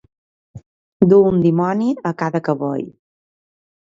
[1.11, 2.89] Dur un dimoni a cada cabell.